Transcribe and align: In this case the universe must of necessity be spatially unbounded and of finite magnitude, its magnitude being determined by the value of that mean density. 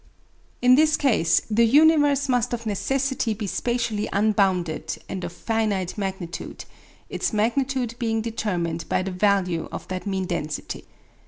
In 0.63 0.73
this 0.73 0.97
case 0.97 1.43
the 1.47 1.63
universe 1.63 2.27
must 2.27 2.53
of 2.53 2.65
necessity 2.65 3.35
be 3.35 3.45
spatially 3.45 4.09
unbounded 4.11 4.97
and 5.07 5.23
of 5.23 5.31
finite 5.31 5.95
magnitude, 5.95 6.65
its 7.07 7.31
magnitude 7.31 7.93
being 7.99 8.19
determined 8.19 8.89
by 8.89 9.03
the 9.03 9.11
value 9.11 9.69
of 9.71 9.87
that 9.89 10.07
mean 10.07 10.25
density. 10.25 10.85